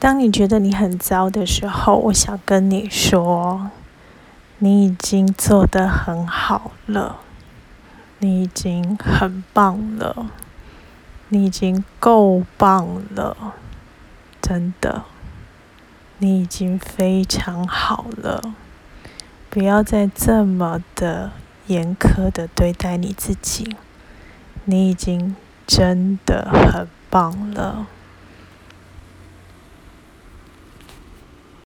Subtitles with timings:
[0.00, 3.70] 当你觉得你很糟的时候我想跟你说
[4.56, 7.18] 你已经做得很好了
[8.18, 10.30] 你已经很棒了
[11.28, 13.36] 你已经够棒了
[14.40, 15.02] 真的
[16.16, 18.54] 你已经非常好了。
[19.50, 21.32] 不要再这么的
[21.66, 23.76] 严苛的对待你自己
[24.64, 25.34] 你已经
[25.66, 27.86] 真的很棒了。